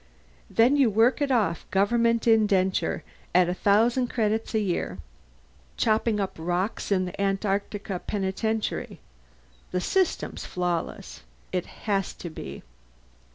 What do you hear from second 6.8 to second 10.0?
in the Antarctica Penitentiary. The